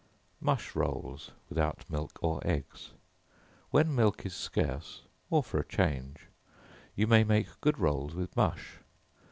Mush 0.39 0.75
Rolls, 0.75 1.29
without 1.47 1.87
Milk 1.87 2.17
or 2.23 2.41
Eggs. 2.43 2.93
When 3.69 3.93
milk 3.93 4.25
is 4.25 4.33
scarce, 4.33 5.03
(or 5.29 5.43
for 5.43 5.59
a 5.59 5.63
change,) 5.67 6.25
you 6.95 7.05
can 7.05 7.27
make 7.27 7.61
good 7.61 7.77
rolls 7.77 8.15
with 8.15 8.35
mush. 8.35 8.79